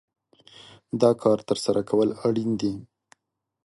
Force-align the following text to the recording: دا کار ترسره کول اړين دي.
دا 1.01 1.11
کار 1.21 1.39
ترسره 1.49 1.81
کول 1.89 2.09
اړين 2.27 2.51
دي. 2.61 2.73